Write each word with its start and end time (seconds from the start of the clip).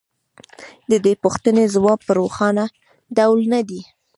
د 0.91 0.91
دې 1.05 1.13
پوښتنې 1.23 1.63
ځواب 1.75 1.99
په 2.07 2.11
روښانه 2.19 2.65
ډول 3.17 3.41
نه 3.53 3.61
دی 3.69 3.81